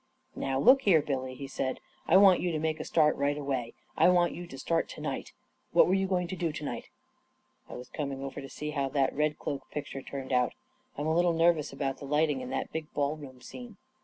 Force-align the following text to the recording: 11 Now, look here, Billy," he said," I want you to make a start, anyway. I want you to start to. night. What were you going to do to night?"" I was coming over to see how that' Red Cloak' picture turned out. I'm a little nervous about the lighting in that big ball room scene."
11 0.35 0.49
Now, 0.51 0.59
look 0.59 0.81
here, 0.81 0.99
Billy," 0.99 1.35
he 1.35 1.45
said," 1.47 1.79
I 2.07 2.17
want 2.17 2.39
you 2.39 2.51
to 2.53 2.57
make 2.57 2.79
a 2.79 2.83
start, 2.83 3.21
anyway. 3.21 3.75
I 3.95 4.09
want 4.09 4.33
you 4.33 4.47
to 4.47 4.57
start 4.57 4.89
to. 4.89 4.99
night. 4.99 5.31
What 5.73 5.85
were 5.85 5.93
you 5.93 6.07
going 6.07 6.27
to 6.29 6.35
do 6.35 6.51
to 6.51 6.63
night?"" 6.65 6.89
I 7.69 7.75
was 7.75 7.87
coming 7.89 8.23
over 8.23 8.41
to 8.41 8.49
see 8.49 8.71
how 8.71 8.89
that' 8.89 9.13
Red 9.15 9.37
Cloak' 9.37 9.69
picture 9.71 10.01
turned 10.01 10.33
out. 10.33 10.53
I'm 10.97 11.05
a 11.05 11.13
little 11.15 11.33
nervous 11.33 11.71
about 11.71 11.99
the 11.99 12.05
lighting 12.05 12.41
in 12.41 12.49
that 12.49 12.71
big 12.73 12.91
ball 12.95 13.15
room 13.15 13.41
scene." 13.41 13.77